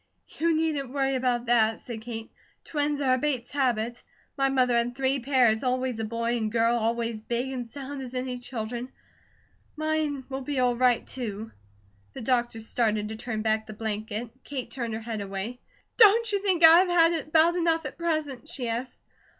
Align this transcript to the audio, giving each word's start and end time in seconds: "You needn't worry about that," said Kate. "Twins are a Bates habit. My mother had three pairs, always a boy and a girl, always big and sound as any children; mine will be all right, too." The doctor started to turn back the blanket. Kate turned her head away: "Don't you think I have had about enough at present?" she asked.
"You 0.39 0.55
needn't 0.55 0.89
worry 0.89 1.13
about 1.13 1.45
that," 1.45 1.79
said 1.79 2.01
Kate. 2.01 2.31
"Twins 2.63 3.01
are 3.01 3.13
a 3.13 3.17
Bates 3.19 3.51
habit. 3.51 4.01
My 4.35 4.49
mother 4.49 4.73
had 4.75 4.95
three 4.95 5.19
pairs, 5.19 5.61
always 5.63 5.99
a 5.99 6.03
boy 6.03 6.37
and 6.37 6.47
a 6.47 6.57
girl, 6.57 6.75
always 6.75 7.21
big 7.21 7.51
and 7.51 7.67
sound 7.67 8.01
as 8.01 8.15
any 8.15 8.39
children; 8.39 8.91
mine 9.75 10.23
will 10.27 10.41
be 10.41 10.59
all 10.59 10.75
right, 10.75 11.05
too." 11.05 11.51
The 12.13 12.21
doctor 12.21 12.59
started 12.61 13.09
to 13.09 13.15
turn 13.15 13.43
back 13.43 13.67
the 13.67 13.73
blanket. 13.73 14.31
Kate 14.43 14.71
turned 14.71 14.95
her 14.95 14.99
head 15.01 15.21
away: 15.21 15.59
"Don't 15.97 16.31
you 16.31 16.41
think 16.41 16.63
I 16.63 16.79
have 16.79 16.89
had 16.89 17.27
about 17.27 17.55
enough 17.55 17.85
at 17.85 17.99
present?" 17.99 18.49
she 18.49 18.69
asked. 18.69 18.99